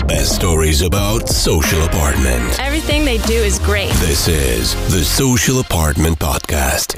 [0.00, 2.58] The best stories about social apartment.
[2.58, 3.90] Everything they do is great.
[4.00, 6.96] This is the Social Apartment Podcast.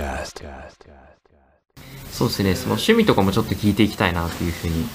[2.12, 4.86] そうですねその趣味とかもちょっと聞いていきたいなというふうに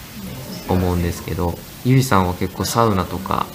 [0.70, 3.46] 思うんですけどゆいさんは結構サウナとか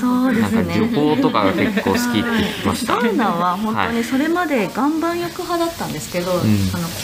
[0.00, 3.00] そうでなんかすね旅行とかが結構好きって聞きました。
[3.00, 3.94] サウナは本当はい。
[3.96, 6.34] にそれまで岩盤浴派だったんですけど、ん。
[6.34, 6.52] あのこ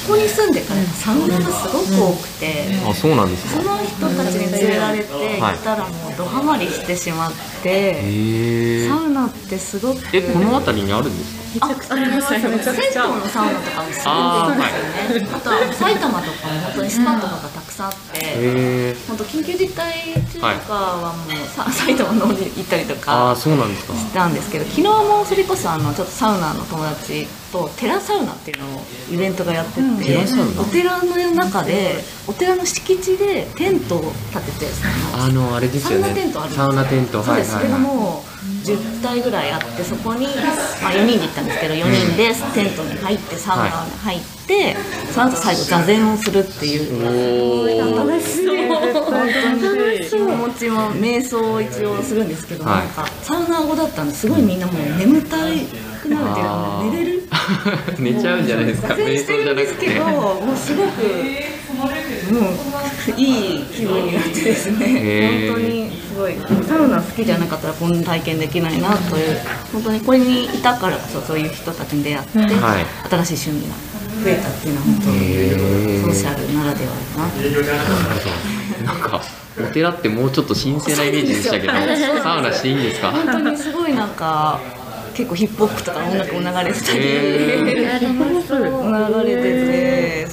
[0.08, 5.04] こに住んでからサウナがすごく多くて、あそうなんですかその人たちに連れられて
[5.38, 5.56] 行はい。
[5.56, 11.66] ったらもうドハマりしてしまって、へえサウナってすごくえこの辺りにあるんですか？
[11.66, 12.60] ああります銭湯の
[13.28, 15.28] サウナとかもすごくいいんですよね。
[15.32, 23.94] あ,、とは埼玉とかも本当にスパとかがたくさんあって、本当緊急事態中とかはもう、さ埼玉の方に行ったりとかああそうなんですか。
[23.94, 30.60] したんですけど昨日もそれこそあのちょっとサウナの友達とテラサウナっていうのをイベントがやってて、テラサウナ？
[30.60, 31.96] お寺の中で
[32.28, 34.72] お寺の敷地でテントを立てて
[35.14, 36.04] あのあれですよね。
[36.04, 37.80] サウナテントあるんですサウナテントはいはいはい。
[37.80, 44.76] もう10体ぐらいあってそこに、まあ、4人で行ったんですけど4人でテントに入ってサウナに入って、
[45.12, 46.92] その後最後座禅をするっていう。
[47.04, 48.46] おお楽しい。
[48.68, 52.84] 本当に気持ちも瞑想を一応するんですけど、はい。
[52.84, 54.28] なんかサウナ後だったんです。
[54.28, 57.22] ごいみんなもう眠たくなるっていうか寝れる。
[57.98, 58.88] 寝ちゃうんじゃないですか。
[58.88, 59.88] 座禅瞑してるんで想じゃなくて。
[59.88, 65.52] すけどもうすごくもういい気分になってですへねー。
[65.52, 69.38] 本当にすごいサウナ好きじゃなかったらこんな体験できないなという。
[69.72, 72.86] 本当にこれにいたからこそそういう人たちに出会って、はい。
[73.24, 73.74] 新しい趣味が
[74.22, 75.16] 増えたっていうのは本当に
[76.02, 76.92] ソーシャルならでは
[78.86, 78.92] だな。
[78.92, 79.20] なんか
[79.60, 83.12] お寺ってもうちょっと神聖なイメージでしたけどそうなんですよサウナしていいんですか？
[83.12, 84.60] 本当にすごいなんか
[85.14, 88.06] 結構ヒップホップとか音楽も流れてたり、へ流れてて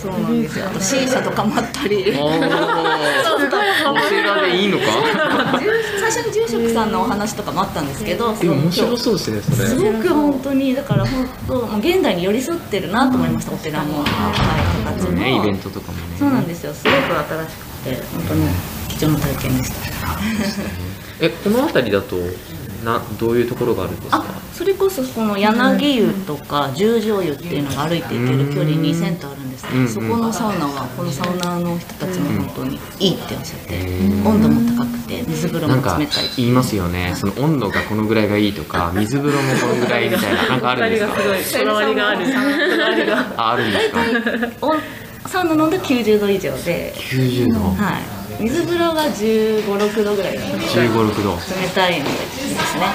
[0.01, 0.67] そうなんですよ。
[0.67, 1.97] あと C 社とかもあったり。
[2.17, 2.37] おー。
[3.91, 4.85] お寺でいいのか？
[5.99, 9.67] 最初に住職さんのお話とかもあったんですけどでも面白そうですねそれ。
[9.67, 14.03] すごく本当にだから本当もう現代に寄り添ってるなと思いましたお寺も。
[14.03, 15.17] はい人たちも。
[15.19, 16.17] ねイベントとかもね。
[16.17, 16.73] そうなんですよ。
[16.73, 18.47] すごく新しくて本当に
[18.99, 19.75] 貴重な体験でした。
[21.25, 22.15] えこの辺りだと
[22.83, 24.17] などういうところがあるんですか？
[24.17, 24.23] あ
[24.53, 29.89] それこそこの柳湯とか十条湯っていうのが歩いて行ける距離にセンターあるんですけど、うん。
[29.89, 34.25] そこのサウナはこのサウナーの人たちも本当にいいっておっしゃって、ん。
[34.25, 37.13] 温度も高くて水風呂なんかも冷たい言いますよね。
[37.17, 41.59] その温度がこのぐらいがいいとか 水風呂もこのぐらいみたいななんかあるんですか？
[41.59, 42.25] こだわりがある。
[42.25, 43.89] こだわりがああるんです
[44.59, 44.67] か？
[44.67, 47.59] おサウナ飲んで90度以上で、90度。
[47.59, 50.39] はい、水風呂が1 5 6度ぐらい。
[50.39, 51.35] なんです1 5 6度。
[51.35, 51.39] 冷
[51.75, 52.85] たいのですね。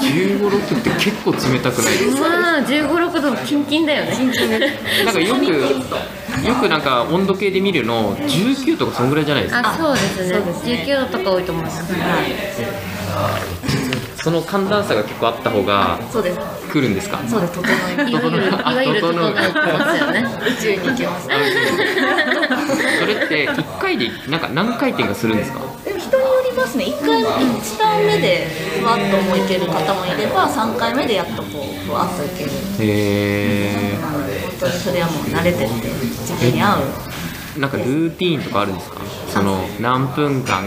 [0.00, 1.98] 1 5 6って結構冷たくない？
[1.98, 4.10] ですかまあ15、6度キンキンだよね。
[5.04, 9.70] なんかよくよくなんか温度計で見るの19とかそんぐらいじゃないですか？
[9.70, 10.34] あそうですね。
[10.34, 10.84] そうですね。
[10.86, 11.84] 19度とか多いと思います。
[14.22, 16.38] その寒暖差が結構あった方がそうです。
[16.72, 17.20] 来るんですか？
[17.28, 17.52] そうです。
[17.54, 17.62] 整
[18.08, 18.20] いいわ
[18.84, 20.26] ゆる整ってますよね。
[20.46, 21.28] 宇宙に行けます
[22.98, 25.60] それって1回でなんか何回転かするんですか？
[25.84, 26.84] 人によりますね。
[26.84, 28.46] 1回1ターン目で
[28.80, 32.50] ふわっともういける方もいれば3回目でやっとこうふわっといける。
[32.80, 36.82] へなので本当にそれはもう慣れてって自分に合う。
[37.56, 39.00] えなんかルーティーンとかあるんですか？
[39.28, 40.64] その何分間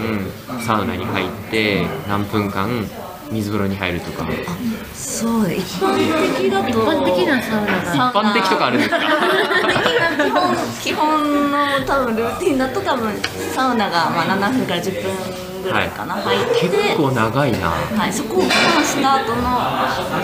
[0.62, 2.86] サウナに入って何分間
[3.34, 4.28] 水風呂に入るとか。
[4.94, 5.96] そうで一般
[6.38, 6.70] 的だと。
[6.70, 9.00] 一般的なサウナが一般的とかあるんですか？
[10.24, 13.12] 基本基本の多分ルーティンだと多分
[13.54, 15.12] サウナがまあ7分から10分
[15.64, 17.70] ぐらいかな、入って結構長いな。
[17.70, 19.42] はい、そこからした後の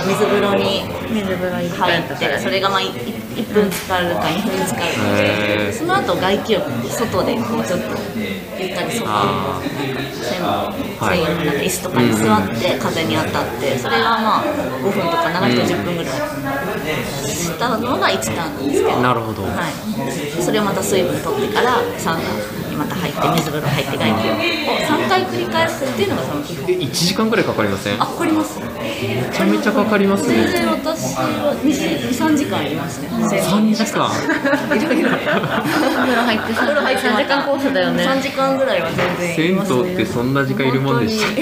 [0.06, 4.84] 水風呂に水風呂に入ってそれがまあい1分使うか2分使うか。
[4.84, 5.74] へー。
[5.74, 7.86] その後外気浴外でこうちょっと
[8.60, 9.62] ゆったり外であ
[10.20, 16.16] 専はい専用のなんか椅子とかに座って風に当たってそれがまあ5分とか長いと10分ぐらい
[17.26, 22.28] したのが1ターンなんですけど、なるほどはい、それをまた水分取ってからサウナに
[22.80, 24.40] また入って水風呂入って外気浴
[24.72, 26.66] を3回繰り返すっていうのがその基本。
[26.70, 28.02] え1時間ぐらいかかりません？
[28.02, 28.66] あ、かかりますめ
[29.32, 33.42] ちゃめちゃかかります全ね然私は2、3時間いましたね。
[33.42, 34.10] 3時間？
[34.78, 35.10] いろいろ。
[35.10, 38.04] お風呂入ってお風呂入って3時間コースだよね。
[38.08, 39.90] 3時間ぐらいは全然い銭ますね。
[39.90, 41.28] 湯ってそんな時間いるもんでした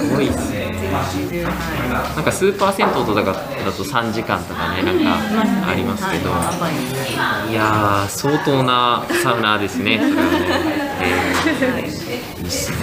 [0.00, 0.55] すごいっすね
[0.92, 5.18] なんかスーパー銭湯とかだと3時間とかねなんか
[5.70, 6.30] ありますけど。
[6.30, 6.52] は
[7.50, 10.46] いや相当なサウナーですねそれはね、
[11.00, 12.76] えーいいっすね。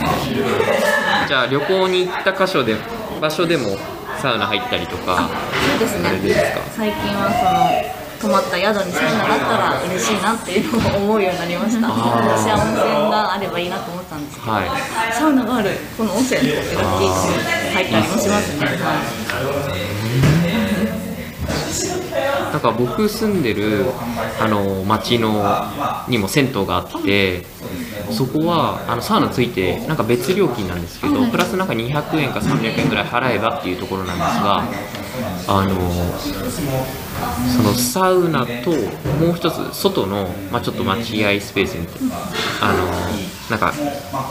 [1.27, 2.75] じゃあ旅行に行った箇所で
[3.21, 3.77] 場所でも
[4.21, 6.09] サウナ入ったりとかそうですね。
[6.19, 6.61] ですか？
[6.77, 7.43] 最近はそ
[7.99, 11.91] の泊まった宿にサウナがあったら嬉しいなっていうのを思うようになりました。
[11.91, 14.71] 私は温泉があればいいなと思ったんですけど、はい。
[15.11, 18.63] サウナがあるこの温泉ってラッキーって入ったりもしますね、
[22.53, 23.85] はいなんか僕住んでる
[24.39, 25.43] あの町の
[26.07, 27.45] にも銭湯があって
[28.11, 34.63] そこはあのサウナついてなんか別料金なんですけどプラスなんか200円か300円ぐらい払えばっていうところなんですが
[35.47, 35.73] あの
[37.55, 42.15] そのサウナともう一つ外の、まあ、ちょっと待合スペースみたいな
[42.61, 42.85] あの
[43.49, 43.73] なんか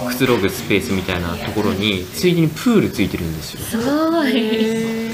[0.07, 3.61] くつろぐスペースみたいなところについでにプールついてるんですよ。
[3.61, 5.13] すごい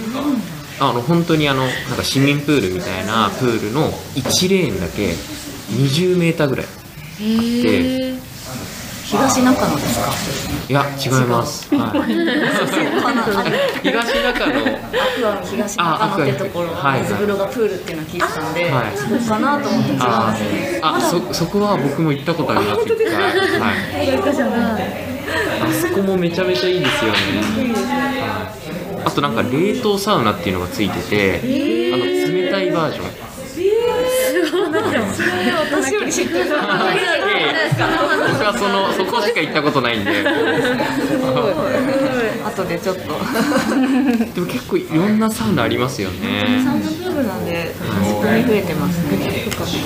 [0.81, 5.13] あの本当にあのなんか市民プールみたいなプールの1レーンだけ
[5.73, 6.67] 20メーターぐらい
[7.21, 8.19] へえ
[9.05, 10.13] 東中野ですか？
[10.69, 11.95] いや違います、 東中野。
[14.29, 16.69] アクアの東中野ってところ
[17.01, 18.85] 水風呂がプールっていうのを聞いてたんで、はい。
[18.95, 20.01] そこかなと思って違うんで。
[20.01, 22.83] すあねあそそこは僕も行ったことあります。
[22.83, 23.25] 一回、はい、
[25.63, 28.68] あそこもめちゃめちゃいいですよね、はい
[29.05, 31.41] あとなんか冷凍サウナっていうのがついてて、
[31.93, 33.29] あの冷たいバージョン。
[35.71, 36.57] 私より知ってる僕
[38.45, 40.25] はそのそこしか行ったことないんで
[42.45, 49.81] 後でちょっとでも結構いろんなサウナありますよねサウナブームなんで本当に増えてますねありがとうござい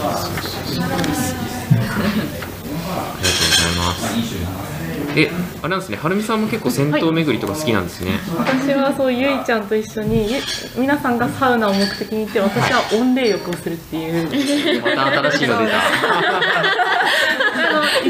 [3.76, 4.81] ます。
[5.16, 5.30] え、
[5.60, 8.12] あれなんですね、はるみさんも結構銭湯巡りとか好きなんですね。
[8.38, 10.40] 私はそうゆいちゃんと一緒にゆ
[10.76, 14.82] 皆さんがサウナを目的に行って私は温冷浴をするっていう。
[14.82, 15.72] また新しいの出た。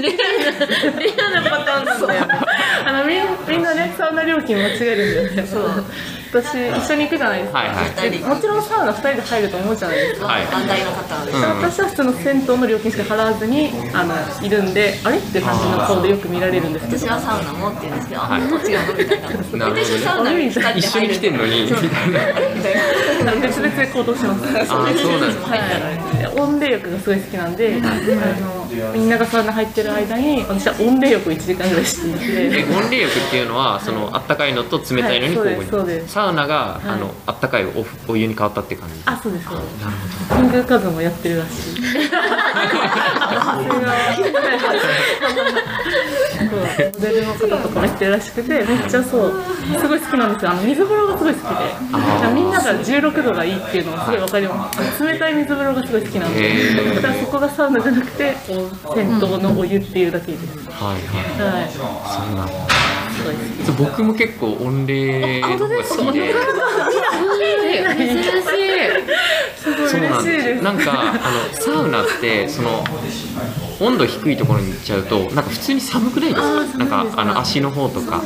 [0.02, 2.26] レアなパターンなんだよ
[2.84, 5.84] あのみんみんなねサウナ料金間違えるんだよねそう
[6.32, 8.10] 私一緒に行くじゃないですか、はいはい。
[8.10, 10.46] でもちろんサウナ2人で入ると思うじゃないですか、はい。
[10.46, 11.42] 番台の方です、うん。
[11.60, 14.14] 私は普通の銭湯の料金しか払わずにあの
[14.44, 16.98] いるんであれって感じの顔でよく見られるんですけど。
[16.98, 18.42] 私はサウナもって言うんですけど、はい。
[18.42, 19.58] あこっちがのみたいななるほど。
[19.58, 21.80] ね私サウナに2人で入る一緒に来てんのに、みたい。
[23.24, 23.32] な。
[23.40, 24.60] 別々で行動します。
[24.60, 25.06] あ、そうなんです。
[25.42, 25.60] はい、
[26.40, 28.61] 温冷浴がすごい好きなんで、あの
[28.94, 36.08] みんながサウナ入ってる間に私は温冷浴を1時間ぐらいしていえ、て温冷浴っていうのは、そのあったかいのと冷たいのにはい交互に。
[36.08, 36.88] サウナが、はい。
[36.88, 38.94] あのあったかいおふお湯に変わったって感じ。
[39.06, 39.66] あそうですそうです。
[39.84, 39.96] なる
[40.28, 41.52] ほキングカズもやってるらしい
[46.94, 49.42] モデルの方とかもやってるらしくてめっちゃそう
[49.80, 50.50] すごい好きなんですよ。
[50.50, 52.32] あの水風呂がすごい好きで。
[52.34, 55.04] みんなが16度がいいっていうのがすごいわかります。
[55.04, 60.46] 冷たい水風呂がすごい好きなんでだからそこがサウナじゃなくて銭湯のお湯っていうだけです。
[60.64, 60.72] ど。
[60.72, 61.52] はいはい。
[61.60, 61.84] はいそう
[62.36, 62.52] なんだ。
[63.12, 63.22] す。
[63.24, 66.34] ごい好きそう僕も結構温冷の方が好きで。
[67.96, 68.42] 珍しい。
[69.62, 70.62] そうなんです。
[70.62, 72.84] なんかあのサウナってその
[73.80, 76.78] 温度低いところに行っちゃうとなんか普通に寒くないですか？
[76.78, 78.20] なんかあの足の方とか。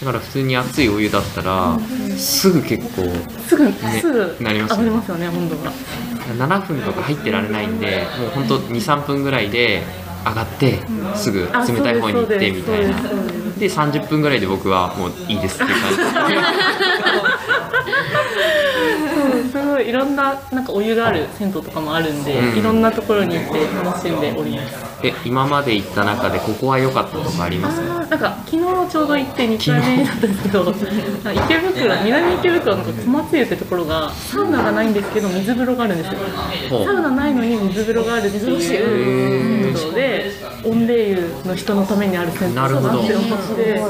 [0.00, 1.76] だから普通に熱いお湯だったら
[2.16, 3.02] すぐ結構
[3.48, 4.36] すぐねすぐ。
[4.40, 4.90] なりますよね。
[4.90, 5.72] ますよね温度が。
[6.38, 9.82] 7分とか入ってられないんでもうほんと23分ぐらいで
[10.24, 10.78] 上がって
[11.16, 12.88] すぐ冷たい方に行ってみたいな。
[12.88, 13.58] ですそうです。
[13.58, 13.66] で
[14.02, 15.98] 30分ぐらいで僕はもういいですっていう感じ
[19.78, 22.58] ごいいろんななんかお湯がある銭湯とかもあるんで、うん。
[22.58, 24.88] いろんなところに行って楽しんでおります。
[25.04, 27.80] え今まで行った中でここは良かったとかあります？
[27.80, 36.18] なんか昨日ちょうど行って2回目だったんですけど池袋南池袋の小松湯ってところがサウナがないんですけど水風呂があるんですよ。
[36.84, 40.32] サウナないのに水風呂があるっていうで
[40.64, 43.80] 温冷湯の人のためにある銭湯だなって思って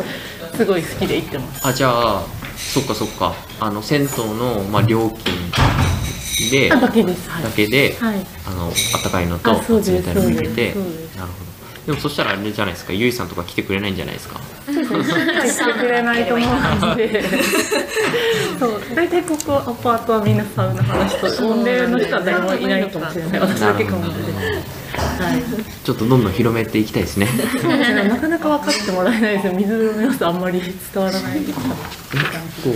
[0.56, 1.66] すごい好きで行ってます。
[1.66, 2.22] あじゃあ
[2.58, 3.34] そっかそっか。
[3.60, 7.30] あの銭湯の、まあ、料金であだけです。
[7.30, 7.42] はい。
[7.44, 8.26] だけで、はい。
[8.46, 8.72] あのあっ
[9.02, 10.74] たかいのと冷たいのを入れてそうです。
[10.74, 11.16] そうです。
[11.16, 11.48] なるほど。
[11.86, 12.92] でもそしたらあれじゃないですか。
[12.92, 14.40] ゆいさんとか来てくれないんじゃないですか。
[14.66, 17.24] 言ってくれないと思うんで。
[18.60, 18.82] そう。
[18.94, 23.40] 大体ここアパートはみんなサウナ話と温冷の人は誰もいないかもしれない。
[23.40, 24.62] 私だけかもしれない
[24.98, 25.42] はい。
[25.84, 27.26] ちょっとどんどん広めていきたいですね。
[28.08, 29.52] なかなか分かってもらえないですよ。
[29.54, 32.74] 水の様子あんまり伝わらない結構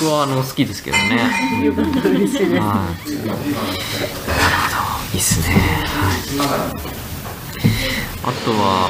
[0.00, 1.20] 僕はあの好きですけどね。
[1.64, 2.38] よかった嬉しい。
[2.38, 3.52] ですはいなるほど。
[5.12, 5.54] いいっすね。
[6.38, 7.02] はい。
[8.24, 8.88] あとは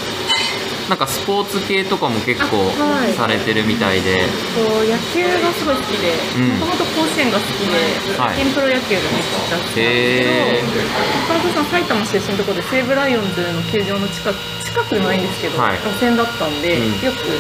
[0.89, 2.71] なんかスポーツ系とかも結構
[3.17, 6.59] されてるみたいで、こう野球がすごい好きでうん。
[6.59, 8.45] もともと甲子園が好きではい。
[8.53, 10.91] プロ野球がめっちゃ好きなんへですけど
[11.33, 14.37] 岡田さん埼玉出身のところで西武ライオンズの球場の近く
[14.73, 15.77] 近くないんですけど、はい。
[15.79, 16.93] 路線だったんで、うん。
[17.05, 17.33] よくち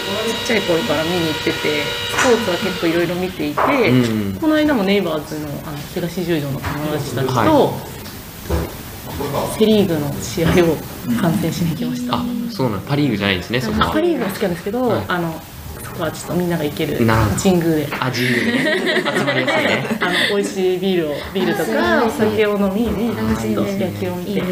[0.44, 1.82] っちゃい頃から見に行ってて
[2.14, 7.72] スポーツは結構いろいろ見ていて、うんこの間もネイバーズのあの東十条の友達たちと、は
[9.58, 10.76] セ・リーグの試合を
[11.20, 12.16] 観戦しに行きました。
[12.16, 13.88] あそうなんパ・リーグじゃないんですねそこは。
[13.90, 15.04] あパ・リーグが好きなんですけど、はい。
[15.08, 15.42] あの
[15.84, 16.96] そこはちょっとみんなが行ける
[17.42, 17.88] 神宮で。
[18.00, 18.82] あ神宮ね。
[19.18, 19.86] 集まりやすいね。
[20.00, 24.42] あの美味しいビールをビールとかお酒を飲みに楽しいね野球を見ていいね。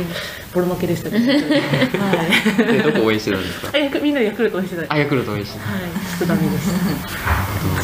[0.53, 2.73] ボロ負けでしたけど、はい。
[2.73, 3.69] でどこ応援してたんですか？
[3.73, 4.83] あみんなでヤクルトにしてた。
[4.83, 5.65] はあヤクルト応援してた。
[5.65, 6.65] い、ちょっとダメでし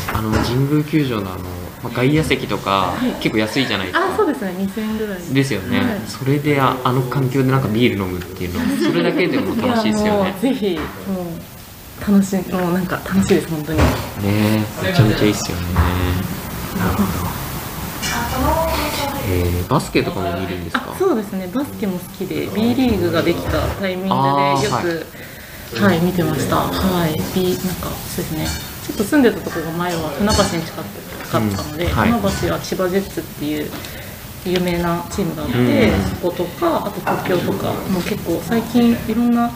[0.09, 0.19] た。
[0.19, 1.45] あの神宮球場のあの、
[1.83, 4.13] まあ、外野席とか結構安いじゃないですか。
[4.13, 5.19] あ、そうですね、2000円ぐらい。
[5.35, 5.87] ですよね、はい。
[6.07, 10.35] それでああの環境でなんかビール飲むっていうのはそれだけでも楽しいですよね。
[10.39, 10.79] うぜひ
[11.09, 12.53] もう楽しい。
[12.53, 13.79] もうなんか楽しいです本当に。
[13.79, 13.85] ね
[14.83, 15.63] めちゃめちゃいいっすよね。
[16.79, 17.07] なるほど。
[19.29, 20.85] えー、バスケとかも見るんですか？
[20.95, 21.49] あ、そうですね。
[21.53, 25.07] バスケも好きで B リーグができたタイミングでよく
[25.83, 26.57] はい、見てました。
[26.57, 28.47] はい、B なんかそうですね。
[28.87, 30.85] ちょっと住んでたところが前は船橋に近かっ
[31.29, 31.91] たので、うん。
[31.91, 32.13] はい。
[32.13, 33.71] 船橋は千葉ジェッツっていう
[34.47, 35.61] 有名なチームがあって、う
[35.99, 36.05] ん。
[36.05, 39.51] そことかあと東京とかもう結構最近いろんな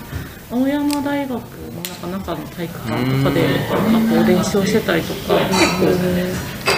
[0.50, 3.46] 青山大学のなんか中の体育館とかで
[3.92, 5.87] なんかこう練習をしてたりとか結構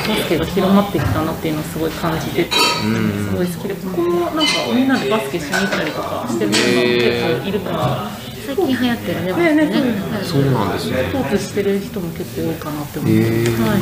[0.02, 2.50] バスケが広まってきたなっていうのをすごい感じてて。
[2.84, 3.28] うん。
[3.30, 8.10] すごい好きで、ここもなんかみんなでバスケしに行ったりとかしてるメンバーも結構いるから、
[8.54, 9.54] 最近流行ってるね。
[9.54, 9.72] ねね。
[10.22, 11.08] そうなんですね。
[11.10, 13.50] スポーツしてる人も結構多いかなって思へってー。
[13.50, 13.62] ます。
[13.62, 13.80] はい。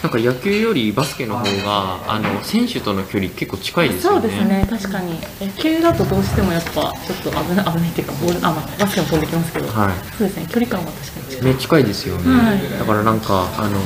[0.00, 4.20] なんか野球よりバスケの方があの選手との距離結構近いですよね。
[4.20, 5.18] そうですね、確かに。
[5.40, 6.92] 野球だとどうしてもやっぱちょっ
[7.22, 9.94] と危ない危ないっていうかボールあ、まあ、バスケも飛んできますけど、はい。
[10.16, 10.46] そうですね。
[10.48, 11.52] 距離感は確かに近い。
[11.52, 12.78] ね近いですよね、はい。
[12.78, 13.80] だからなんかあの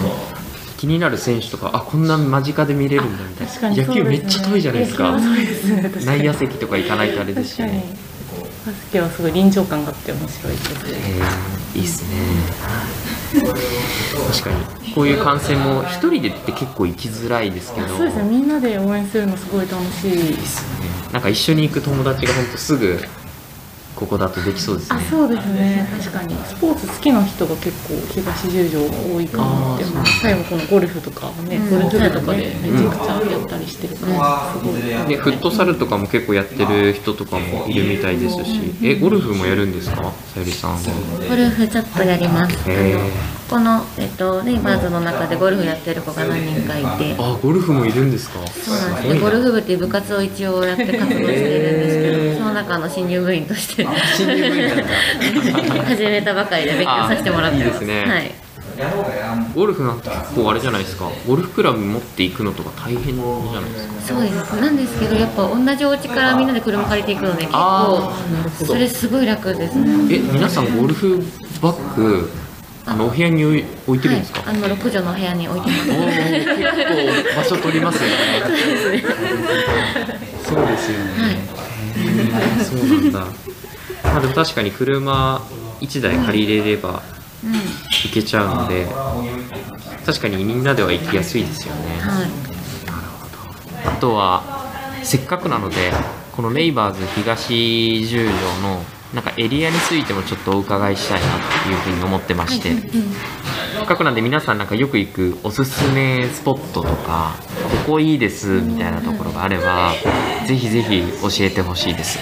[0.77, 3.71] 気になる選手とかあこんな間近で見れるんだみたいな。
[3.71, 3.95] 野にそうですね。
[3.95, 5.17] 球めっちゃ遠いじゃないですか。
[5.19, 5.91] ね。
[6.05, 7.81] 内野席とか行かないとあれですし確かに。
[7.81, 8.12] ね
[8.65, 10.91] バスケはすごい臨場感があって面白いですね。
[10.95, 12.17] えー、いいっすね。
[14.31, 14.93] 確かに。
[14.93, 17.89] こういう観戦も一人でって結構行きづらいですけど。
[17.89, 20.37] そうですね、みんなで応援するのすごい楽しい。
[21.13, 23.01] なんか一緒に行く友達が本当すぐ
[24.03, 25.87] ここだとできそうですあねそうですね。
[26.03, 26.35] 確かに。
[26.45, 29.85] スポーツ好きな人が結構東十条多いかなって。
[29.85, 30.05] 思う。
[30.21, 34.83] 最後このゴルフとかもね、ゴルフ部とかでめちゃくちゃやったりしてるから、すごい。
[34.83, 38.75] でフットサルとかも結構やってる人とかもいるみたいですし。
[38.83, 40.03] えゴルフもやるんですか？
[40.03, 40.79] さゆりさんは。
[41.29, 42.57] ゴルフちょっとやります。
[42.69, 42.99] へ
[43.53, 48.39] この、えっと、ネイバーズの中でゴルフやってる子が何人かいて、あゴルフもいるんですか？
[48.47, 53.85] そうなんですでゴルフ部っていう部活を一応やって活動しているんですけど、その中の新入部員として。
[55.85, 57.67] 始めたばかりで勉強させてもらってます。
[57.67, 58.05] あいいですね。
[58.11, 58.31] はい。
[59.55, 61.11] ゴルフなんて結構あれじゃないですか。
[61.29, 63.25] ゴルフクラブ持っていくのとか大変じゃ
[63.61, 64.15] ないですか？
[64.15, 64.35] そうです。
[64.61, 68.11] なんですけど、やっぱ同じお家からみんなで車借りていくので、結あ
[68.61, 70.15] 構それすごい楽ですね。
[70.17, 71.23] え皆さんゴルフ
[71.61, 72.31] バッグ
[72.85, 73.59] あのお部屋に置
[73.97, 75.91] いてるんですか、はい、あの六畳の部屋に置いてます。
[75.91, 76.47] おー結
[77.33, 78.15] 構場所取りますよね
[80.45, 81.37] そうですよね、はい。
[82.65, 83.21] そうなんだ
[84.03, 85.41] まあでも確かに車
[85.81, 87.03] 1台借りれれば
[87.45, 87.53] うん。
[87.55, 88.87] 行けちゃうので
[90.05, 92.29] 確かにみんなでは行きやすいですよね、はい。
[93.87, 94.43] あとは
[95.05, 95.93] せっかくなので
[96.33, 98.83] このネイバーズ東十条の
[99.15, 101.31] なんかエリアについてもちょっとお伺いしたいなっ
[101.65, 107.37] ていうふうに思ってまして、せっかくなんで皆さんなんかよく行くおすすめスポットとか
[107.85, 109.93] ここいいですみたいなところがあれば
[110.47, 112.19] ぜひぜひ教えてほしいです。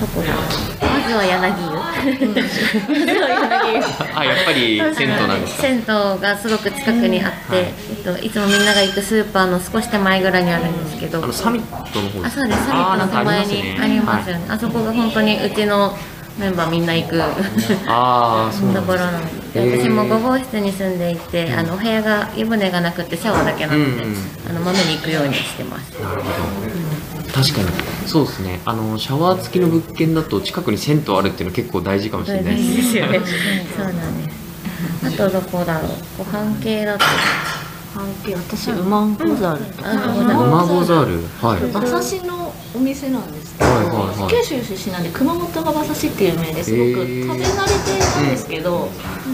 [0.00, 0.79] どこだ
[1.14, 1.66] まずは柳湯。
[1.66, 3.82] は柳湯。
[4.14, 5.62] あやっぱり銭湯なんですか？
[5.62, 5.84] 銭湯
[6.20, 11.22] がすごく近くにあって、えっと、いつもみんなが行くスーパーの少し手前ぐらいにあるんですけど。
[11.22, 12.66] あのサミットの方あそうです。
[12.66, 14.46] サミットの手前にありますよね。
[14.48, 15.96] あそこが本当にうちの
[16.38, 24.16] メンバーみんな行くああそうなところなので私も5号室に住んでいてあのお部屋が湯船がなくてシャワーだけなので、うんうん。
[24.48, 26.00] あの豆に行くようにしてます。
[26.00, 26.34] なるほど。
[27.32, 27.68] 確かに
[28.10, 28.60] そうですね。
[28.64, 32.56] あのシャワー付きの物件だと近くに銭湯あるっていうの結構大事かもしれない。
[32.56, 33.20] ですね。
[33.76, 34.36] そうなんです。
[35.06, 35.90] あとどこだろう。
[36.18, 37.04] ご飯系だと。
[37.94, 41.64] 関係私ウマンゴザルとかあございマゴザルはい。
[41.70, 44.30] 馬刺しのお店なんですはいはいはい。
[44.30, 46.70] 九州出身なんで熊本が馬刺しっていう名です。
[46.70, 48.88] ごく食べ慣れていたんですけど、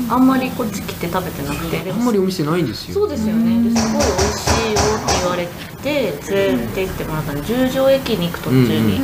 [0.09, 1.79] あんまりこっち来て食べてなくて。
[1.79, 2.95] であんまりお店ないんですよ。
[2.95, 3.71] そうですよね。
[3.71, 9.01] ですごい美味しいよって言われて連れて行ってもらったんで十条駅に行く途中に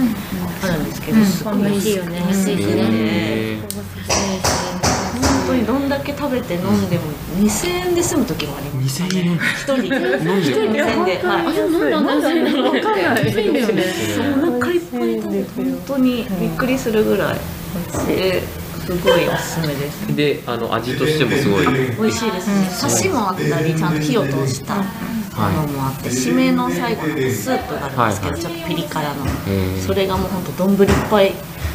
[0.62, 2.17] あるんですけど、すごい美味しいよね。
[2.29, 4.72] 安いしねへー
[5.43, 7.03] って飲んでも
[7.39, 9.37] 2000円で済む時もあります2000円。
[9.37, 9.89] 一人で。
[9.89, 11.45] 飲んで一人2000円ではい。
[11.45, 13.27] なんでなんだろうわかんない。
[13.27, 13.85] 安いんだよね
[14.45, 17.39] お腹いっぱい食べて本当にびっくりするぐらい
[18.07, 18.43] で
[18.87, 19.29] すごい。
[19.29, 21.67] おすすめですであの味としてもすごい。
[21.67, 21.73] 美
[22.09, 22.69] 味しいですね。
[22.71, 28.39] サシもあったりちゃんと火を通したものもあって締めの最後のスープがあるんですけど、はい。
[28.39, 29.27] はいちょっとピリ辛の。
[29.87, 31.33] それがもうほんと丼いっぱい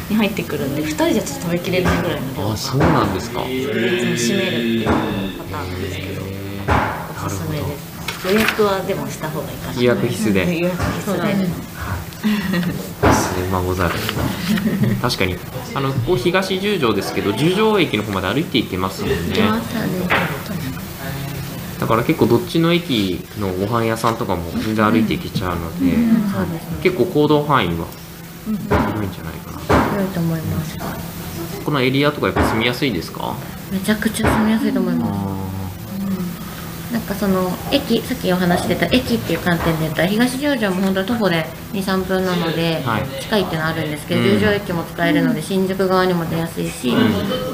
[0.08, 3.42] に入ってくるんで2人じゃちょっと食べきれないぐらいの量あそうなんですか。
[3.42, 4.92] いつも締めるっていうパ
[5.44, 6.22] ターンなんですけど
[7.26, 7.88] おすすめです。
[8.28, 9.80] 予約はでもした方がいいかな。
[9.80, 10.58] 予約必須で。
[10.58, 11.34] 予約必須で。
[11.34, 11.48] です。
[13.36, 13.94] ね孫ザル
[15.00, 15.36] 確かに。
[15.74, 19.16] あのここ東十条ですけど十条駅の方まで歩いて行けますもんね。
[21.78, 25.96] だから結構どっちの駅のご飯屋さんとかも全然歩いて行けちゃうので、
[26.82, 27.86] 結構行動範囲は
[28.56, 30.76] 広いんじゃないかな、良いと思います。
[31.64, 33.34] このエリアとかやっぱ住みやすいですか？
[33.70, 35.10] めちゃくちゃ住みやすいと思います。
[35.12, 35.48] あ
[36.92, 43.20] なんかその駅さっきお話してた駅っていう観点で言ったら東十条も本当に徒歩で23分なので、はい。
[43.20, 44.26] 近いっていうのはあるんですけど、うん。
[44.26, 46.94] 十条駅も使えるので新宿側にも出やすいし、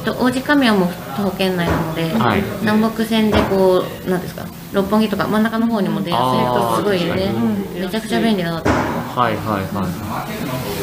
[0.04, 0.86] と王子神谷も
[1.16, 2.42] 徒歩圏内なので、はい。
[2.60, 7.30] 南北線でこうなんですか六本木とか真ん中の方にも出やすいとすごいね確か
[7.74, 8.70] にめちゃくちゃ便利だなと。
[8.70, 10.26] 思いまーはいはいは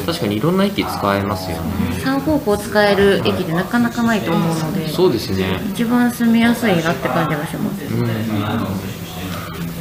[0.04, 0.06] い。
[0.06, 2.00] 確かにいろんな駅使えますよね。
[2.00, 5.60] す3方向使える駅ってなかなかないと思うのでそうですね。
[5.72, 7.86] 一番住みやすいなって感じがします。
[7.86, 9.02] うん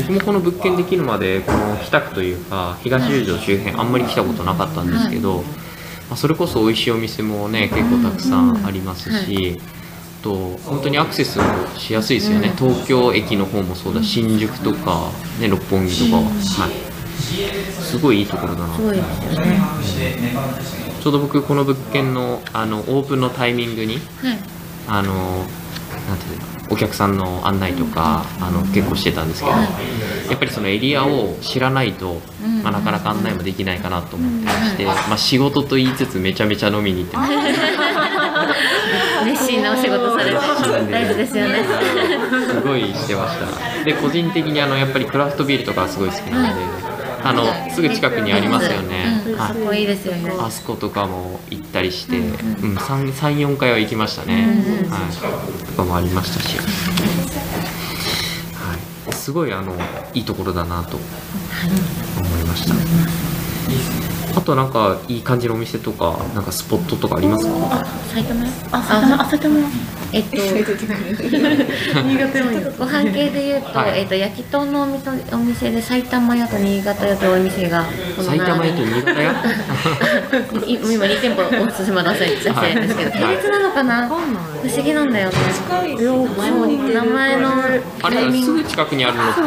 [0.01, 5.43] 僕もこの物件できるまでこの北区というか東十条周辺あんまり来たことなかったんですけど、
[6.09, 9.61] まあ、それこそ美味しいお店もね結構たくさんありますし、
[10.21, 11.45] あと本当にアクセスも
[11.77, 16.29] しやすいですよね、東京駅の方もそうだ新宿とか、ね、六本木とかは、は
[16.69, 16.90] い、
[17.21, 18.75] すごいいいところだな。
[18.75, 19.63] すごいですよね。
[21.01, 23.99] ちょうど僕この物件のあのオープンのタイミングには
[24.33, 24.39] い。
[24.89, 29.67] あのなんていうのお客さんの案内とかあの結構してたんですけど、や
[30.35, 32.21] っぱりそのエリアを知らないと、
[32.63, 37.33] まあ、なかなか案内もできないかなと思ってまして、まあ、仕事と言いつつめちゃめちゃ飲みに行ってます
[39.25, 40.37] 熱心なお仕事されて
[40.93, 41.65] 大事ですよね。
[42.49, 43.85] すごいしてました。
[43.85, 46.90] で個人的にあのやっぱりクラフトビールとかすごい好きなので、
[47.23, 49.55] あのすぐ近くにありますよね、うん、はい。
[49.55, 50.33] そこいいですよね。
[50.39, 54.47] あそことかも行ったりして、うん、34回は行きましたね、
[54.89, 56.63] はい、とかもありましたし、は
[59.11, 59.75] い、すごいあの
[60.15, 62.75] いいところだなと思いました、
[64.37, 67.85] あとなんかいい感じのお店とかなんかスポットとかありますか？
[68.15, 68.45] 埼玉？
[68.45, 69.57] 屋あ、埼玉、あ、埼玉。
[70.13, 72.65] えっと新潟でもい。
[72.79, 74.01] ご飯 系で言うと、はい。
[74.01, 77.85] えっと焼き豚のお店お店で埼玉屋と新潟屋というお店が
[78.19, 79.31] 埼玉屋と新潟屋？
[80.67, 83.37] い今2店舗おすすめ出せ出してるんですけど、はい。
[83.37, 85.35] 系列なのかな、不思議なんだよね。
[86.93, 87.49] 名前の
[88.03, 88.47] あれタイミング。
[88.47, 89.41] すぐ近くにあるのって？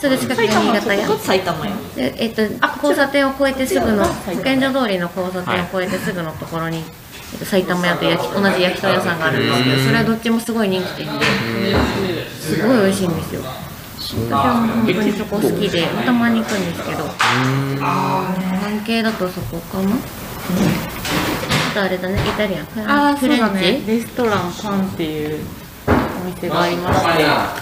[0.00, 0.22] そうです。
[0.22, 1.08] すぐ近くに新潟屋。
[1.08, 1.72] が埼玉や。
[1.96, 2.42] でえっと、
[2.82, 6.80] 交差点を越えてすぐの保健所通りの交差点を越えてすぐのところに、え
[7.36, 11.74] っと、埼玉屋と焼き同じ焼き鳥屋さんがあるんですけどそれはどっちもすごい人気店で
[12.40, 13.42] すごい美味しいんですよ。
[13.98, 17.04] 私は本当にそこ好きでたまに行くんですけど
[17.80, 19.94] 関係だとそこかな？
[19.94, 19.96] あ
[21.74, 23.80] とあれだねイタリアンあー、そうだね。
[23.86, 23.90] チ？
[23.90, 25.44] レストランパンっていう
[25.86, 27.00] お店がありまし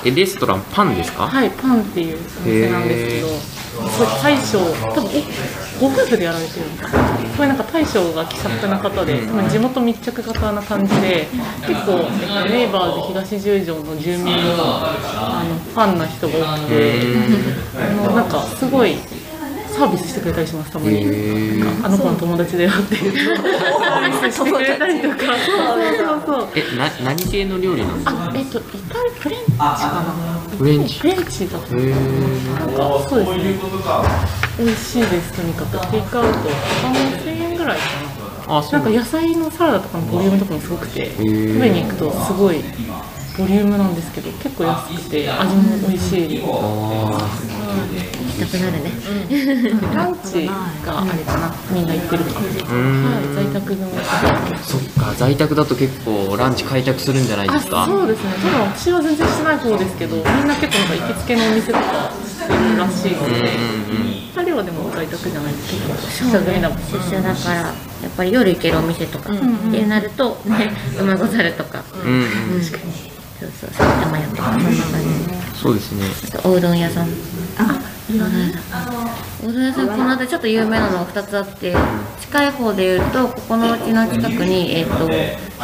[0.03, 0.09] て。
[0.09, 3.29] えレストランパンですか、はい、パンっていうお店なんですけど、
[3.89, 5.11] そう大将、多分
[5.81, 7.09] ごご夫婦でやられてるのかな。
[7.37, 11.27] これなんか大将が気さくな方で、多分地元密着型な感じで、
[11.67, 17.01] 結構、えっとネイバーズ東十条の住民のあのファンな人が多くて、
[17.77, 18.97] あのなんかすごい
[19.81, 20.99] サービスしてくれたりします、たまに。
[20.99, 21.65] へー。
[21.65, 26.49] なんかあの子の友達だよっていうと、サービスしてくれたりとか、そうそうそうそう。
[26.55, 28.13] えな何系の料理なんですか？
[28.13, 29.53] あ、えっと、イタリフレンチ。
[29.57, 30.13] かな。
[30.59, 30.99] フレンチ。
[31.01, 31.95] フレンチだと思うへー。
[32.61, 33.55] なんかそうですね。
[34.59, 35.91] 美味しいですとにかく。
[35.91, 36.39] テイクアウト。
[36.39, 37.85] 3000円ぐらいか
[38.49, 38.85] あそうな。
[38.85, 41.61] なんか野菜のサラダとかのボリュームとかもすごくて、食ー。
[41.61, 42.63] べに行くとすごい
[43.39, 46.43] ボリュームなんですけど、結構安くて味も美味しい。
[46.45, 46.47] あ
[48.39, 48.91] 行きたくなるね
[49.95, 52.59] ランチがあれかな、みんな行ってる感じ。
[52.59, 52.69] ーう。
[52.69, 53.05] ーん。
[53.05, 53.89] はい、在宅の。
[54.63, 57.85] そっか在宅だと結構ランチ開拓するんじゃないですか？
[57.85, 58.31] あそうですね。
[58.43, 65.95] 多分私は全然してない方ですけどみんな結構なんか行きつけのお店とかしてるらしいので、うんうんうん二人はでも在宅じゃないです結構
[66.33, 67.73] そうね久しぶりだもん出社だからやっ
[68.17, 69.37] ぱり夜行けるお店とか、っ
[69.73, 72.21] てなるとね馬ござるとか、うんうん。
[72.21, 72.31] うん
[73.41, 74.59] そうそう埼玉屋とか
[75.55, 76.05] そうですね。
[76.45, 77.09] おうどん屋さん。
[77.59, 81.75] あうどん屋さんうどん屋さんこの辺りちょっと有名なのが2つあって
[82.21, 85.09] 近い方でいうとここのうちの近くに、えっと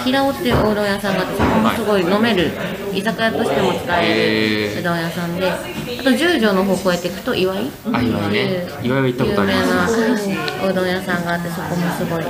[0.04, 2.50] 平尾っていうおうどん屋さんがあってそこもすごい飲める
[2.92, 5.56] 居酒屋としても使えるうどん屋さんであ
[6.02, 8.66] と十条の方越えていくと岩井あ岩井ね。
[8.82, 9.98] 岩井は行ったことあります。
[10.00, 12.24] 有名なおうどん屋さんがあってそこもすごい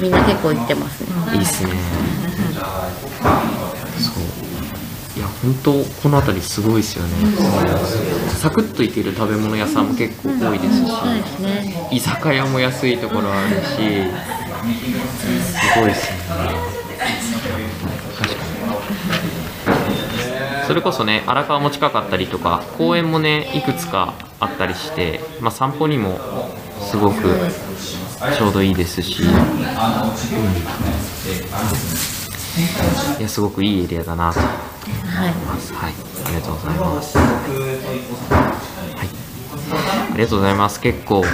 [0.00, 1.08] みんな結構行ってますね。
[1.34, 1.70] いいっすね
[5.42, 5.72] 本当
[6.02, 7.10] この辺りすごいですよね。
[8.28, 10.92] サクッといける食べ物屋さんも結構多いですし
[11.92, 13.82] 居酒屋も安いところあるしす
[15.78, 16.54] ごいですよね。
[18.18, 18.50] 確かに。
[20.66, 26.20] それこそね荒川も近かったりとか公園もねいくつかあったりして、まあ、散歩にも
[26.80, 27.22] すごく
[28.36, 29.30] ちょうどいいですし、うん。
[33.18, 34.40] いやすごくいいエリアだなと
[34.86, 35.32] 思い。
[35.32, 35.92] ますはい。
[36.24, 37.18] ありがとうございます。
[37.18, 39.08] はい。
[40.12, 40.80] ありがとうございます。
[40.80, 41.24] 結構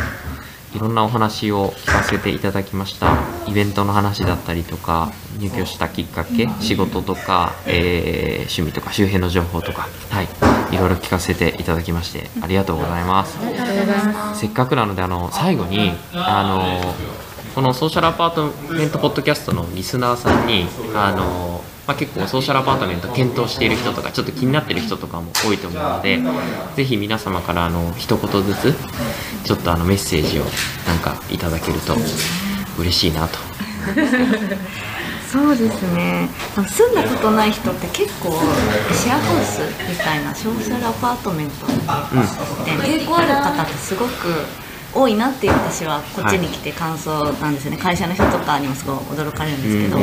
[0.74, 3.16] いろんなお話を聞かせていただきました。
[3.46, 10.28] イベントの話だったりとか入居したきっかけ仕事とか、えー趣味とか周辺の情報とかはい。
[10.72, 13.38] いろいろ聞かせていただきましてありがとうございます。
[14.38, 16.94] せっかくなのであの最後にあの
[17.54, 26.20] このソーシャルアパートメントポッドキャストのリスナーさんにあの、まあ、結構ソーシャルアパートメント検討している人とかちょっと気になっている人とかも多いと思うので
[26.74, 28.74] ぜひ皆様からあの一言ずつ
[29.44, 30.44] ちょっとあのメッセージを
[30.86, 31.94] なんかいただけると
[32.78, 33.38] 嬉しいなと。
[35.30, 36.28] そうですね。
[36.54, 38.30] 住んだことない人って結構
[38.92, 41.74] シェアハウスみたいなソーシャルアパートメントって
[42.70, 44.28] 抵抗ある方ってすごく
[44.96, 49.98] 多いなっていう私はこっちに来て感想なんですよね、会社の人とかにもすごい驚かれるんですけど、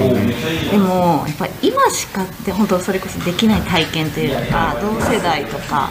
[0.71, 5.89] でもやっぱり今しかって本当それこそできない体験というか同世代とか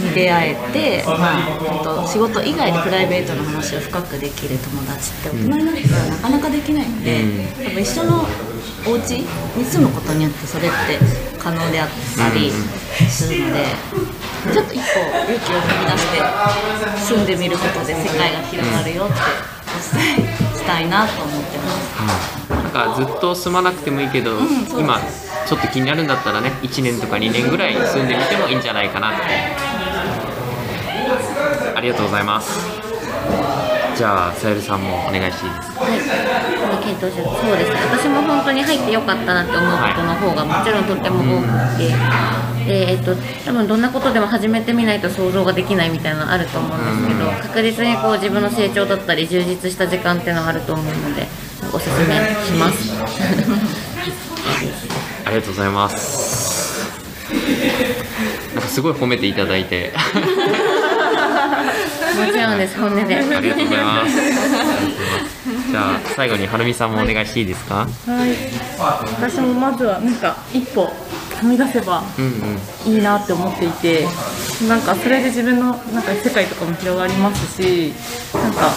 [0.00, 8.26] に出会えて、まあ、本当仕事以外でプライベートの話を深くできる友達って大人になったらなかなかできないので、多分一緒の
[8.86, 12.50] お家に住むことによってそれって可能であったり
[13.08, 13.64] するので、
[14.52, 16.20] ちょっと一歩勇気を踏み出して
[17.14, 22.50] 住んでみることで世界が広がるよってお伝えしたいなと思ってます。
[22.50, 24.78] なんかずっと住まなくてもいいけど、うです。
[24.78, 25.00] 今
[25.46, 29.26] ちょっと気になるんだったらね1年とか2年ぐらい住んでみてもいいんじゃないかなって。
[31.74, 32.58] ありがとうございます。
[33.96, 35.80] じゃあさゆりさんもお願いしていいですか？
[35.80, 35.92] はい、
[36.88, 37.76] 今検討してるそうですね。
[37.90, 41.88] 私も本当に入ってよかったなって思うことの方がもちろんとっても多くて、
[42.66, 51.26] でえっと多分どんなことでも始めてみないと想像ができないみたいなのあると思うんですけど確実にこう自分の成長だったり充実した時間っていうのがあると思うので
[51.72, 52.92] おすすめします。
[55.24, 56.88] ありがとうございます。
[58.54, 59.92] なんかすごい褒めていただいて。
[62.18, 63.16] もちろんです本音で。
[63.16, 64.57] ありがとうございます
[66.18, 67.86] 最後にはるみさんもお願いしていいですか？
[67.86, 68.34] はい。
[69.20, 70.86] 私もまずはなんか一歩
[71.40, 72.24] 踏み出せばうん
[72.86, 74.04] うんいいなって思っていて
[74.68, 77.92] なんかそれで自分のなんか世界とかも広がりますし
[78.34, 78.72] なんか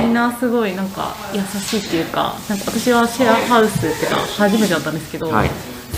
[0.00, 5.50] みんなすごいなんか優しいっていうかなんか私はシェアハウスっていうか初めてだったんですけど、はい。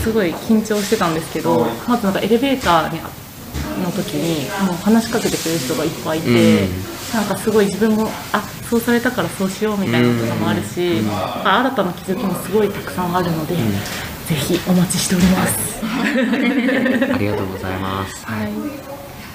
[0.03, 15.77] すごい緊張してたんですけどまずなんかエレベーターにの時にもう話しかけてくれる人がいっぱいいて、うんなんかすごい自分もあそうされたからそうしようみたいなのとかもあるし、なんか新たな気づきもすごいたくさんあるので、ぜひお待ちしております。
[17.13, 18.51] ありがとうございますはい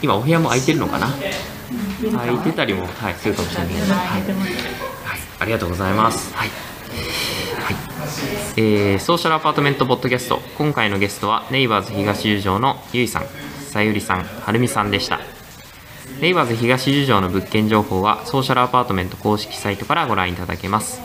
[0.03, 1.09] 今お部屋も空いてるのかな？
[2.17, 4.23] 空いてたりも、はい、するかもしれないです、はいはい、
[5.39, 6.35] ありがとうございます。
[6.35, 6.49] はい。
[6.49, 7.77] はい。
[8.57, 10.41] えー、ソーシャルアパートメントポッドキャスト。
[10.59, 13.27] 今回のゲストは、ネイバーズ東十条のゆいさん、
[13.71, 15.21] さゆりさん、はるみさんでした。
[16.23, 21.01] ネイバーズ東十条の物件情報は、ソーシャルアパートメント公式サイトからご覧いただけます。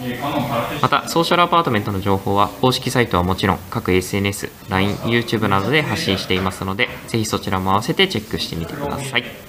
[0.79, 9.21] また、ソーシャルアパートメントの情報は、公式サイトはもちろん、各 SNS、LINE、YouTube などで発信していますので、ぜひそちらも合わせてチェックしてみてください。
[9.21, 9.47] はい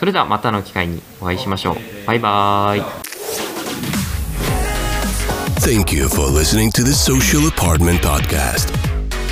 [0.00, 1.76] それではまたの機会にお会いしましょう。
[2.06, 2.82] バイバーイ。
[5.60, 8.74] Thank you for listening to the Social Apartment Podcast.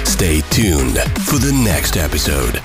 [0.04, 2.61] Stay tuned for the next episode.